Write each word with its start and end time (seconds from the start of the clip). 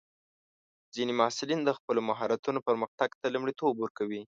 ځینې 0.95 1.13
محصلین 1.19 1.59
د 1.63 1.69
خپلو 1.77 1.99
مهارتونو 2.09 2.59
پرمختګ 2.67 3.09
ته 3.21 3.27
لومړیتوب 3.35 3.73
ورکوي. 3.79 4.21